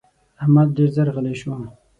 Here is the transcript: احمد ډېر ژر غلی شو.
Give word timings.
احمد 0.41 0.67
ډېر 0.77 0.89
ژر 0.95 1.07
غلی 1.15 1.35
شو. 1.41 1.51